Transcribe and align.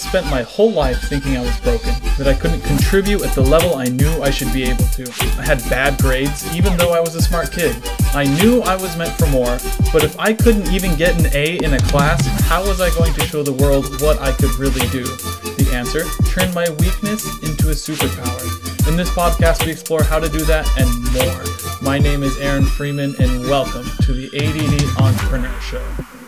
spent 0.00 0.26
my 0.26 0.42
whole 0.42 0.72
life 0.72 1.02
thinking 1.08 1.36
I 1.36 1.42
was 1.42 1.58
broken, 1.60 1.94
that 2.18 2.26
I 2.26 2.34
couldn't 2.34 2.62
contribute 2.62 3.22
at 3.22 3.34
the 3.34 3.42
level 3.42 3.74
I 3.74 3.84
knew 3.84 4.22
I 4.22 4.30
should 4.30 4.52
be 4.52 4.64
able 4.64 4.84
to. 4.84 5.04
I 5.38 5.44
had 5.44 5.58
bad 5.68 5.98
grades, 6.00 6.44
even 6.56 6.76
though 6.76 6.92
I 6.92 7.00
was 7.00 7.14
a 7.14 7.22
smart 7.22 7.52
kid. 7.52 7.76
I 8.14 8.24
knew 8.40 8.62
I 8.62 8.76
was 8.76 8.96
meant 8.96 9.12
for 9.18 9.26
more, 9.26 9.58
but 9.92 10.02
if 10.02 10.18
I 10.18 10.32
couldn't 10.32 10.72
even 10.72 10.96
get 10.96 11.18
an 11.18 11.26
A 11.34 11.58
in 11.58 11.74
a 11.74 11.80
class, 11.90 12.26
how 12.48 12.66
was 12.66 12.80
I 12.80 12.90
going 12.90 13.12
to 13.14 13.20
show 13.26 13.42
the 13.42 13.52
world 13.52 14.00
what 14.00 14.18
I 14.20 14.32
could 14.32 14.54
really 14.54 14.86
do? 14.88 15.04
The 15.04 15.70
answer 15.74 16.04
turn 16.30 16.52
my 16.54 16.68
weakness 16.80 17.24
into 17.42 17.68
a 17.68 17.74
superpower. 17.74 18.88
In 18.88 18.96
this 18.96 19.10
podcast, 19.10 19.64
we 19.64 19.72
explore 19.72 20.02
how 20.02 20.18
to 20.18 20.28
do 20.28 20.44
that 20.46 20.66
and 20.78 20.90
more. 21.12 21.80
My 21.82 21.98
name 21.98 22.22
is 22.22 22.36
Aaron 22.38 22.64
Freeman, 22.64 23.14
and 23.20 23.42
welcome 23.42 23.86
to 24.02 24.12
the 24.12 24.26
ADD 24.36 25.02
Entrepreneur 25.02 25.60
Show. 25.60 26.19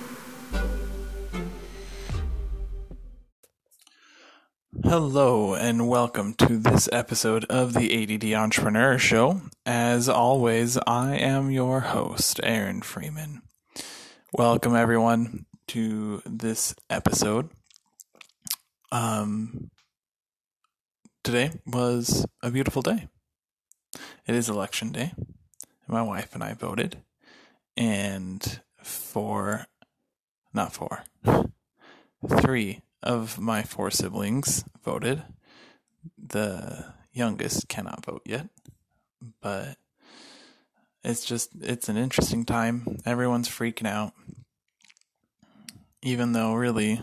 Hello, 4.93 5.55
and 5.55 5.89
welcome 5.89 6.35
to 6.35 6.59
this 6.59 6.87
episode 6.93 7.47
of 7.47 7.73
the 7.73 8.15
ADD 8.15 8.35
Entrepreneur 8.35 8.99
Show. 8.99 9.41
As 9.65 10.07
always, 10.07 10.77
I 10.87 11.17
am 11.17 11.51
your 11.51 11.81
host, 11.81 12.41
Aaron 12.43 12.83
Freeman. 12.83 13.41
Welcome, 14.35 14.77
everyone, 14.77 15.47
to 15.69 16.21
this 16.27 16.75
episode. 16.91 17.49
Um, 18.93 19.71
today 21.25 21.53
was 21.67 22.27
a 22.43 22.51
beautiful 22.51 22.83
day. 22.83 23.09
It 24.27 24.35
is 24.35 24.51
election 24.51 24.93
day. 24.93 25.15
My 25.89 26.03
wife 26.03 26.35
and 26.35 26.45
I 26.45 26.53
voted, 26.53 26.99
and 27.79 28.61
for, 28.83 29.65
not 30.53 30.75
for, 30.75 31.05
three 32.43 32.83
of 33.03 33.39
my 33.39 33.63
four 33.63 33.91
siblings 33.91 34.65
voted. 34.85 35.23
The 36.19 36.93
youngest 37.13 37.69
cannot 37.69 38.05
vote 38.05 38.23
yet, 38.25 38.49
but 39.41 39.77
it's 41.05 41.25
just 41.25 41.51
it's 41.61 41.89
an 41.89 41.97
interesting 41.97 42.45
time. 42.45 42.99
Everyone's 43.05 43.49
freaking 43.49 43.87
out. 43.87 44.13
Even 46.03 46.33
though 46.33 46.55
really 46.55 47.01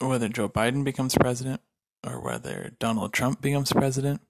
whether 0.00 0.28
Joe 0.28 0.48
Biden 0.48 0.84
becomes 0.84 1.14
president 1.14 1.60
or 2.06 2.20
whether 2.20 2.72
Donald 2.78 3.12
Trump 3.12 3.40
becomes 3.40 3.72
president, 3.72 4.20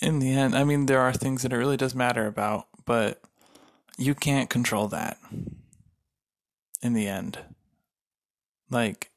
in 0.00 0.18
the 0.18 0.30
end, 0.30 0.54
I 0.54 0.64
mean 0.64 0.86
there 0.86 1.00
are 1.00 1.12
things 1.12 1.42
that 1.42 1.52
it 1.52 1.56
really 1.56 1.76
does 1.76 1.94
matter 1.94 2.26
about, 2.26 2.68
but 2.84 3.22
you 3.96 4.14
can't 4.14 4.50
control 4.50 4.88
that 4.88 5.18
in 6.82 6.92
the 6.92 7.08
end 7.08 7.38
like 8.70 9.10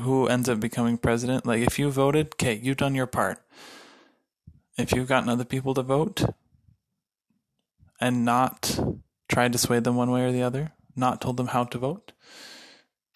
who 0.00 0.26
ends 0.26 0.48
up 0.48 0.60
becoming 0.60 0.98
president. 0.98 1.46
Like 1.46 1.62
if 1.62 1.78
you 1.78 1.90
voted, 1.90 2.34
okay, 2.34 2.58
you've 2.62 2.76
done 2.76 2.94
your 2.94 3.06
part. 3.06 3.38
If 4.76 4.92
you've 4.92 5.08
gotten 5.08 5.28
other 5.28 5.44
people 5.44 5.74
to 5.74 5.82
vote 5.82 6.24
and 8.00 8.24
not 8.24 8.78
tried 9.28 9.52
to 9.52 9.58
sway 9.58 9.80
them 9.80 9.96
one 9.96 10.10
way 10.10 10.22
or 10.22 10.32
the 10.32 10.42
other, 10.42 10.72
not 10.96 11.20
told 11.20 11.36
them 11.36 11.48
how 11.48 11.64
to 11.64 11.78
vote, 11.78 12.12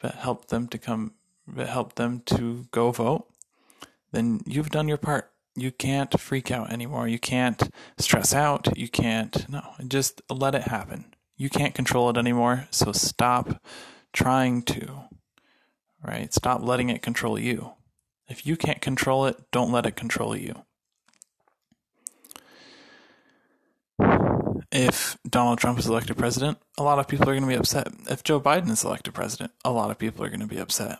but 0.00 0.14
helped 0.14 0.48
them 0.48 0.68
to 0.68 0.78
come, 0.78 1.14
but 1.46 1.68
helped 1.68 1.96
them 1.96 2.22
to 2.26 2.66
go 2.70 2.92
vote, 2.92 3.26
then 4.12 4.40
you've 4.46 4.70
done 4.70 4.88
your 4.88 4.98
part. 4.98 5.32
You 5.56 5.72
can't 5.72 6.18
freak 6.20 6.52
out 6.52 6.70
anymore. 6.72 7.08
You 7.08 7.18
can't 7.18 7.70
stress 7.98 8.32
out. 8.32 8.78
You 8.78 8.88
can't, 8.88 9.48
no, 9.48 9.62
just 9.88 10.22
let 10.30 10.54
it 10.54 10.62
happen. 10.62 11.06
You 11.36 11.50
can't 11.50 11.74
control 11.74 12.08
it 12.10 12.16
anymore. 12.16 12.68
So 12.70 12.92
stop 12.92 13.60
trying 14.12 14.62
to 14.62 15.08
right? 16.02 16.32
Stop 16.32 16.62
letting 16.62 16.90
it 16.90 17.02
control 17.02 17.38
you. 17.38 17.72
If 18.28 18.46
you 18.46 18.56
can't 18.56 18.80
control 18.80 19.26
it, 19.26 19.50
don't 19.50 19.72
let 19.72 19.86
it 19.86 19.96
control 19.96 20.36
you. 20.36 20.62
If 24.70 25.16
Donald 25.28 25.58
Trump 25.58 25.78
is 25.78 25.86
elected 25.86 26.18
president, 26.18 26.58
a 26.76 26.82
lot 26.82 26.98
of 26.98 27.08
people 27.08 27.28
are 27.28 27.32
going 27.32 27.42
to 27.42 27.48
be 27.48 27.54
upset. 27.54 27.88
If 28.08 28.22
Joe 28.22 28.40
Biden 28.40 28.70
is 28.70 28.84
elected 28.84 29.14
president, 29.14 29.52
a 29.64 29.72
lot 29.72 29.90
of 29.90 29.98
people 29.98 30.24
are 30.24 30.28
going 30.28 30.40
to 30.40 30.46
be 30.46 30.58
upset. 30.58 30.98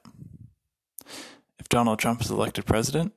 If 1.59 1.69
Donald 1.69 1.99
Trump 1.99 2.23
is 2.23 2.31
elected 2.31 2.65
president, 2.65 3.13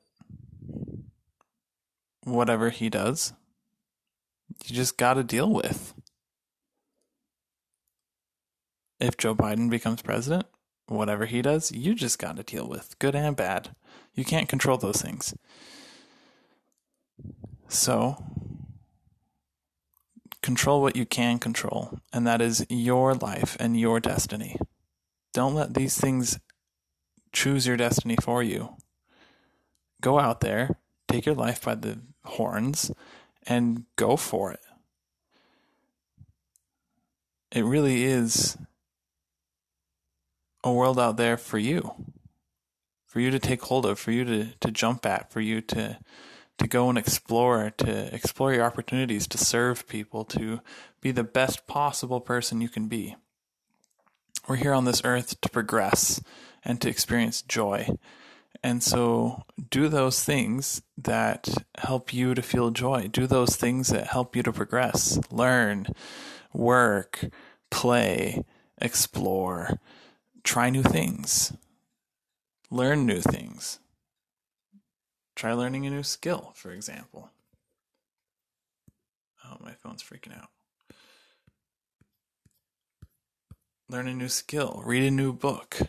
whatever 2.24 2.68
he 2.70 2.90
does, 2.90 3.32
you 4.66 4.76
just 4.76 4.98
got 4.98 5.14
to 5.14 5.24
deal 5.24 5.50
with. 5.50 5.94
If 9.00 9.16
Joe 9.16 9.34
Biden 9.34 9.70
becomes 9.70 10.02
president, 10.02 10.46
whatever 10.86 11.26
he 11.26 11.42
does, 11.42 11.72
you 11.72 11.94
just 11.94 12.18
got 12.18 12.36
to 12.36 12.42
deal 12.42 12.68
with, 12.68 12.98
good 12.98 13.14
and 13.14 13.36
bad. 13.36 13.74
You 14.14 14.24
can't 14.24 14.48
control 14.48 14.76
those 14.76 15.00
things. 15.00 15.34
So, 17.68 18.22
control 20.42 20.82
what 20.82 20.96
you 20.96 21.06
can 21.06 21.38
control, 21.38 21.98
and 22.12 22.26
that 22.26 22.42
is 22.42 22.66
your 22.68 23.14
life 23.14 23.56
and 23.58 23.78
your 23.78 24.00
destiny. 24.00 24.56
Don't 25.32 25.54
let 25.54 25.74
these 25.74 25.98
things 25.98 26.38
choose 27.32 27.66
your 27.66 27.76
destiny 27.76 28.16
for 28.20 28.42
you. 28.42 28.76
Go 30.02 30.18
out 30.18 30.40
there, 30.40 30.78
take 31.08 31.24
your 31.24 31.34
life 31.34 31.62
by 31.62 31.76
the 31.76 32.00
horns, 32.24 32.90
and 33.46 33.84
go 33.96 34.16
for 34.16 34.52
it. 34.52 34.60
It 37.50 37.64
really 37.64 38.04
is 38.04 38.56
a 40.64 40.72
world 40.72 40.98
out 40.98 41.16
there 41.16 41.36
for 41.36 41.58
you, 41.58 41.94
for 43.06 43.20
you 43.20 43.30
to 43.30 43.38
take 43.38 43.62
hold 43.62 43.86
of, 43.86 43.98
for 43.98 44.12
you 44.12 44.24
to, 44.24 44.52
to 44.60 44.70
jump 44.70 45.04
at, 45.06 45.32
for 45.32 45.40
you 45.40 45.60
to 45.60 45.98
to 46.58 46.68
go 46.68 46.88
and 46.88 46.98
explore, 46.98 47.70
to 47.78 48.14
explore 48.14 48.52
your 48.52 48.64
opportunities, 48.64 49.26
to 49.26 49.38
serve 49.38 49.88
people, 49.88 50.24
to 50.24 50.60
be 51.00 51.10
the 51.10 51.24
best 51.24 51.66
possible 51.66 52.20
person 52.20 52.60
you 52.60 52.68
can 52.68 52.88
be. 52.88 53.16
We're 54.48 54.56
here 54.56 54.72
on 54.72 54.84
this 54.84 55.02
earth 55.04 55.40
to 55.40 55.48
progress 55.48 56.20
and 56.64 56.80
to 56.80 56.88
experience 56.88 57.42
joy. 57.42 57.88
And 58.62 58.82
so 58.82 59.44
do 59.70 59.88
those 59.88 60.22
things 60.22 60.82
that 60.96 61.48
help 61.78 62.12
you 62.14 62.34
to 62.34 62.42
feel 62.42 62.70
joy. 62.70 63.08
Do 63.08 63.26
those 63.26 63.56
things 63.56 63.88
that 63.88 64.08
help 64.08 64.36
you 64.36 64.42
to 64.44 64.52
progress. 64.52 65.18
Learn, 65.30 65.86
work, 66.52 67.24
play, 67.70 68.44
explore 68.80 69.80
try 70.44 70.70
new 70.70 70.82
things, 70.82 71.52
learn 72.70 73.06
new 73.06 73.20
things. 73.20 73.78
Try 75.34 75.54
learning 75.54 75.86
a 75.86 75.90
new 75.90 76.02
skill, 76.02 76.52
for 76.54 76.70
example. 76.70 77.30
Oh, 79.44 79.56
my 79.60 79.72
phone's 79.72 80.02
freaking 80.02 80.36
out. 80.36 80.50
Learn 83.88 84.08
a 84.08 84.14
new 84.14 84.28
skill, 84.28 84.82
read 84.86 85.02
a 85.02 85.10
new 85.10 85.32
book, 85.32 85.80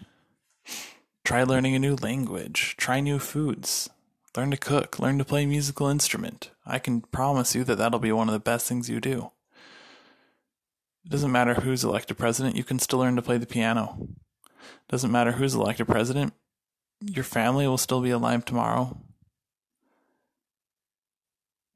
try 1.24 1.44
learning 1.44 1.75
a 1.75 1.80
new 1.80 1.96
language, 1.96 2.75
try 2.78 3.00
new 3.00 3.19
foods, 3.19 3.90
learn 4.36 4.52
to 4.52 4.58
cook, 4.58 5.00
learn 5.00 5.18
to 5.19 5.25
play 5.25 5.44
a 5.44 5.47
musical 5.47 5.88
instrument. 5.88 6.50
I 6.66 6.80
can 6.80 7.02
promise 7.02 7.56
you 7.56 7.63
that 7.63 7.78
that'll 7.78 8.00
be 8.00 8.12
one 8.12 8.28
of 8.28 8.34
the 8.34 8.40
best 8.40 8.68
things 8.68 8.90
you 8.90 9.00
do. 9.00 9.31
It 11.06 11.12
doesn't 11.12 11.31
matter 11.31 11.53
who's 11.53 11.84
elected 11.84 12.18
president, 12.18 12.56
you 12.56 12.63
can 12.63 12.80
still 12.80 13.00
learn 13.00 13.16
to 13.16 13.22
play 13.22 13.38
the 13.38 13.46
piano. 13.46 14.08
Doesn't 14.90 15.12
matter 15.12 15.34
who's 15.34 15.56
elected 15.56 15.88
president, 15.88 16.34
your 17.01 17.24
family 17.24 17.68
will 17.68 17.77
still 17.77 18.01
be 18.01 18.12
alive 18.12 18.45
tomorrow. 18.45 18.98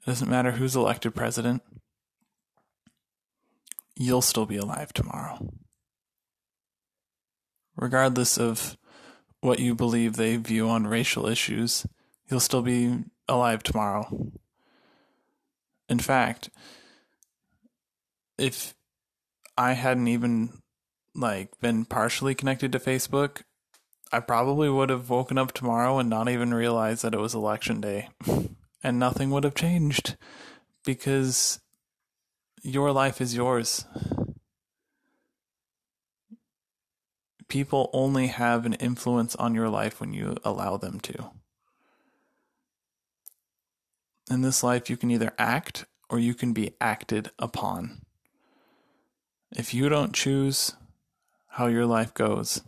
It 0.02 0.06
doesn't 0.06 0.30
matter 0.30 0.52
who's 0.52 0.76
elected 0.76 1.16
president, 1.16 1.62
you'll 3.96 4.22
still 4.22 4.46
be 4.46 4.58
alive 4.58 4.94
tomorrow. 4.94 5.54
Regardless 7.76 8.38
of 8.38 8.78
what 9.42 9.60
you 9.60 9.76
believe 9.76 10.16
they 10.16 10.38
view 10.38 10.70
on 10.70 10.88
racial 10.88 11.28
issues, 11.28 11.86
you'll 12.30 12.40
still 12.40 12.62
be 12.62 13.04
alive 13.28 13.64
tomorrow. 13.64 14.32
In 15.90 16.00
fact, 16.00 16.50
if 18.38 18.74
I 19.58 19.74
hadn't 19.74 20.08
even 20.08 20.54
like 21.18 21.60
been 21.60 21.84
partially 21.86 22.36
connected 22.36 22.72
to 22.72 22.80
Facebook, 22.80 23.42
I 24.12 24.20
probably 24.20 24.70
would 24.70 24.90
have 24.90 25.10
woken 25.10 25.38
up 25.38 25.52
tomorrow 25.52 25.98
and 26.00 26.10
not 26.10 26.30
even 26.30 26.54
realized 26.54 27.04
that 27.04 27.14
it 27.14 27.20
was 27.20 27.34
election 27.34 27.82
day. 27.82 28.10
and 28.84 29.00
nothing 29.00 29.32
would 29.32 29.44
have 29.44 29.56
changed 29.56 30.16
because 30.86 31.60
your 32.62 32.92
life 32.92 33.20
is 33.20 33.36
yours. 33.36 33.86
People 37.48 37.90
only 37.94 38.28
have 38.28 38.66
an 38.66 38.74
influence 38.74 39.36
on 39.36 39.56
your 39.56 39.70
life 39.70 40.00
when 40.00 40.14
you 40.14 40.36
allow 40.44 40.78
them 40.78 41.00
to. 41.02 41.32
In 44.30 44.42
this 44.42 44.64
life, 44.64 44.90
you 44.90 44.98
can 44.98 45.10
either 45.10 45.34
act 45.38 45.86
or 46.10 46.20
you 46.20 46.34
can 46.34 46.54
be 46.54 46.76
acted 46.82 47.32
upon. 47.40 48.02
If 49.56 49.74
you 49.74 49.88
don't 49.88 50.14
choose 50.14 50.74
how 51.58 51.66
your 51.66 51.88
life 51.88 52.14
goes, 52.14 52.62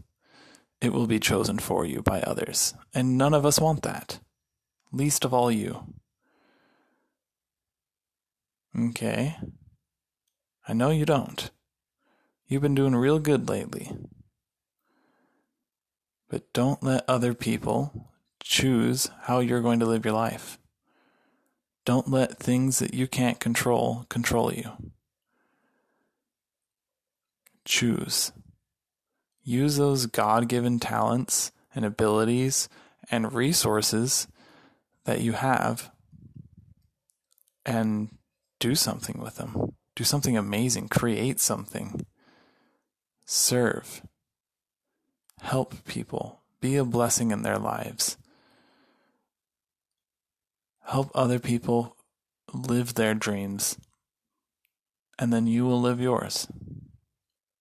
it 0.82 0.92
will 0.92 1.06
be 1.06 1.20
chosen 1.20 1.60
for 1.60 1.86
you 1.86 2.02
by 2.02 2.22
others. 2.22 2.74
And 2.92 3.20
none 3.20 3.36
of 3.36 3.46
us 3.46 3.60
want 3.60 3.84
that. 3.84 4.20
Least 4.92 5.24
of 5.24 5.32
all 5.32 5.52
you. 5.52 5.94
Okay. 8.76 9.38
I 10.68 10.74
know 10.74 10.90
you 10.90 11.06
don't. 11.06 11.52
You've 12.48 12.64
been 12.64 12.74
doing 12.74 12.96
real 12.96 13.20
good 13.20 13.48
lately. 13.48 13.92
But 16.28 16.52
don't 16.52 16.82
let 16.82 17.08
other 17.08 17.36
people 17.36 18.10
choose 18.42 19.08
how 19.26 19.40
you're 19.40 19.62
going 19.62 19.80
to 19.82 19.86
live 19.86 20.04
your 20.04 20.16
life. 20.16 20.58
Don't 21.86 22.10
let 22.10 22.40
things 22.40 22.80
that 22.80 22.96
you 22.96 23.08
can't 23.08 23.40
control 23.40 24.08
control 24.10 24.52
you. 24.52 24.72
Choose. 27.66 28.32
Use 29.50 29.78
those 29.78 30.06
God 30.06 30.48
given 30.48 30.80
talents 30.80 31.52
and 31.74 31.84
abilities 31.84 32.70
and 33.10 33.34
resources 33.34 34.28
that 35.06 35.22
you 35.22 35.32
have 35.32 35.90
and 37.66 38.16
do 38.60 38.76
something 38.76 39.20
with 39.20 39.38
them. 39.38 39.74
Do 39.96 40.04
something 40.04 40.38
amazing. 40.38 40.88
Create 40.88 41.40
something. 41.40 42.06
Serve. 43.26 44.04
Help 45.42 45.84
people. 45.84 46.44
Be 46.62 46.76
a 46.76 46.86
blessing 46.86 47.32
in 47.32 47.42
their 47.42 47.58
lives. 47.58 48.18
Help 50.84 51.10
other 51.16 51.40
people 51.40 51.98
live 52.54 52.94
their 52.94 53.16
dreams. 53.16 53.80
And 55.18 55.34
then 55.34 55.48
you 55.48 55.66
will 55.66 55.82
live 55.82 56.00
yours. 56.00 56.48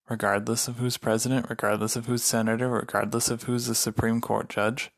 Regardless 0.09 0.69
of 0.69 0.79
who's 0.79 0.97
president, 0.97 1.47
regardless 1.51 1.95
of 1.95 2.07
who's 2.07 2.25
senator, 2.25 2.69
regardless 2.69 3.29
of 3.31 3.43
who's 3.43 3.67
the 3.67 3.75
Supreme 3.75 4.21
Court 4.21 4.49
judge. 4.49 4.91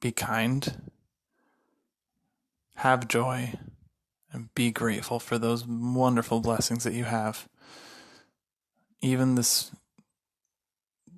Be 0.00 0.12
kind 0.12 0.90
have 2.76 3.08
joy 3.08 3.54
and 4.32 4.54
be 4.54 4.70
grateful 4.70 5.18
for 5.18 5.38
those 5.38 5.66
wonderful 5.66 6.40
blessings 6.40 6.84
that 6.84 6.92
you 6.92 7.04
have. 7.04 7.48
Even 9.00 9.34
this 9.34 9.70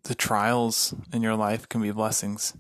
the 0.05 0.15
trials 0.15 0.95
in 1.13 1.23
your 1.23 1.35
life 1.35 1.69
can 1.69 1.83
be 1.83 1.91
blessings. 1.91 2.55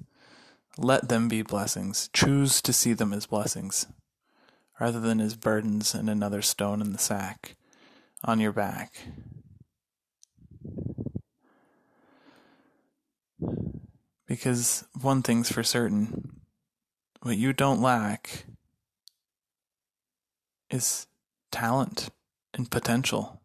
Let 0.76 1.08
them 1.08 1.28
be 1.28 1.42
blessings. 1.42 2.10
Choose 2.12 2.60
to 2.62 2.72
see 2.72 2.92
them 2.92 3.12
as 3.12 3.26
blessings 3.26 3.86
rather 4.80 5.00
than 5.00 5.20
as 5.20 5.36
burdens 5.36 5.94
and 5.94 6.10
another 6.10 6.42
stone 6.42 6.80
in 6.80 6.92
the 6.92 6.98
sack 6.98 7.56
on 8.24 8.40
your 8.40 8.52
back. 8.52 8.92
Because 14.26 14.84
one 15.00 15.22
thing's 15.22 15.50
for 15.50 15.62
certain 15.62 16.40
what 17.22 17.36
you 17.36 17.52
don't 17.52 17.80
lack 17.80 18.44
is 20.70 21.06
talent 21.50 22.10
and 22.54 22.70
potential 22.70 23.40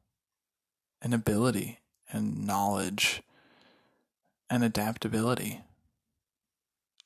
and 1.02 1.14
ability 1.14 1.80
and 2.12 2.46
knowledge 2.46 3.22
and 4.50 4.64
adaptability. 4.64 5.62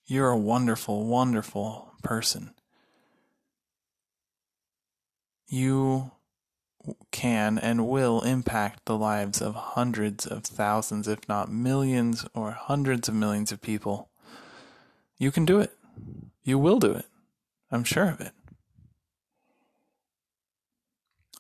You're 0.06 0.32
a 0.32 0.38
wonderful, 0.38 1.06
wonderful 1.06 1.94
person. 2.04 2.54
You 5.48 6.12
can 7.12 7.58
and 7.58 7.88
will 7.88 8.22
impact 8.22 8.86
the 8.86 8.98
lives 8.98 9.42
of 9.42 9.56
hundreds 9.56 10.26
of 10.26 10.44
thousands, 10.44 11.08
if 11.08 11.28
not 11.28 11.52
millions 11.52 12.26
or 12.34 12.52
hundreds 12.52 13.10
of 13.10 13.16
millions 13.16 13.52
of 13.52 13.62
people. 13.62 14.10
You 15.18 15.32
can 15.32 15.46
do 15.46 15.60
it. 15.60 15.72
You 16.44 16.60
will 16.60 16.80
do 16.80 16.92
it. 16.92 17.06
I'm 17.72 17.84
sure 17.84 18.10
of 18.10 18.22
it. 18.22 18.34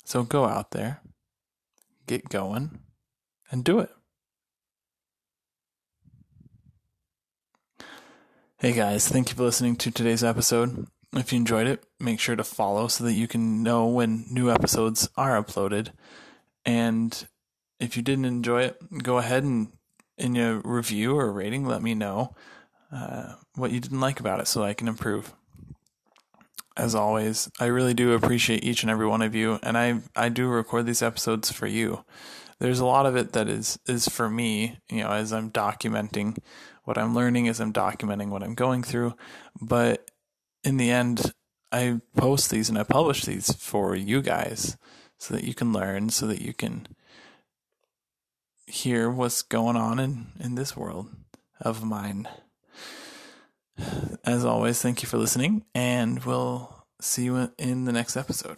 So 0.03 0.23
go 0.23 0.45
out 0.45 0.71
there, 0.71 1.01
get 2.07 2.29
going, 2.29 2.79
and 3.51 3.63
do 3.63 3.79
it. 3.79 3.89
Hey 8.57 8.71
guys, 8.71 9.07
thank 9.07 9.29
you 9.29 9.35
for 9.35 9.43
listening 9.43 9.75
to 9.77 9.91
today's 9.91 10.23
episode. 10.23 10.87
If 11.13 11.31
you 11.31 11.37
enjoyed 11.37 11.67
it, 11.67 11.85
make 11.99 12.19
sure 12.19 12.35
to 12.35 12.43
follow 12.43 12.87
so 12.87 13.03
that 13.03 13.13
you 13.13 13.27
can 13.27 13.63
know 13.63 13.87
when 13.87 14.25
new 14.29 14.51
episodes 14.51 15.09
are 15.15 15.41
uploaded. 15.41 15.91
And 16.65 17.27
if 17.79 17.95
you 17.95 18.03
didn't 18.03 18.25
enjoy 18.25 18.63
it, 18.63 19.03
go 19.03 19.17
ahead 19.17 19.43
and 19.43 19.71
in 20.17 20.35
your 20.35 20.61
review 20.63 21.17
or 21.17 21.31
rating, 21.31 21.65
let 21.65 21.81
me 21.81 21.93
know 21.93 22.35
uh, 22.91 23.33
what 23.55 23.71
you 23.71 23.79
didn't 23.79 23.99
like 23.99 24.19
about 24.19 24.39
it 24.39 24.47
so 24.47 24.63
I 24.63 24.73
can 24.73 24.87
improve 24.87 25.33
as 26.77 26.95
always. 26.95 27.49
I 27.59 27.65
really 27.65 27.93
do 27.93 28.13
appreciate 28.13 28.63
each 28.63 28.83
and 28.83 28.89
every 28.89 29.07
one 29.07 29.21
of 29.21 29.35
you, 29.35 29.59
and 29.63 29.77
I 29.77 30.01
I 30.15 30.29
do 30.29 30.47
record 30.47 30.85
these 30.85 31.01
episodes 31.01 31.51
for 31.51 31.67
you. 31.67 32.03
There's 32.59 32.79
a 32.79 32.85
lot 32.85 33.05
of 33.05 33.15
it 33.15 33.33
that 33.33 33.47
is 33.47 33.79
is 33.87 34.07
for 34.07 34.29
me, 34.29 34.79
you 34.89 35.03
know, 35.03 35.11
as 35.11 35.33
I'm 35.33 35.51
documenting 35.51 36.37
what 36.83 36.97
I'm 36.97 37.15
learning, 37.15 37.47
as 37.47 37.59
I'm 37.59 37.73
documenting 37.73 38.29
what 38.29 38.43
I'm 38.43 38.55
going 38.55 38.83
through. 38.83 39.15
But 39.61 40.11
in 40.65 40.77
the 40.77 40.91
end, 40.91 41.31
I 41.71 42.01
post 42.15 42.49
these 42.49 42.69
and 42.69 42.77
I 42.77 42.83
publish 42.83 43.23
these 43.23 43.53
for 43.53 43.95
you 43.95 44.21
guys 44.21 44.77
so 45.17 45.33
that 45.33 45.43
you 45.43 45.53
can 45.53 45.71
learn, 45.71 46.09
so 46.09 46.27
that 46.27 46.41
you 46.41 46.53
can 46.53 46.87
hear 48.65 49.09
what's 49.09 49.41
going 49.41 49.75
on 49.75 49.99
in, 49.99 50.27
in 50.39 50.55
this 50.55 50.75
world 50.75 51.09
of 51.61 51.83
mine. 51.83 52.27
As 54.23 54.43
always, 54.43 54.81
thank 54.81 55.03
you 55.03 55.07
for 55.07 55.17
listening, 55.17 55.65
and 55.75 56.23
we'll 56.23 56.85
see 56.99 57.25
you 57.25 57.51
in 57.57 57.85
the 57.85 57.91
next 57.91 58.17
episode. 58.17 58.57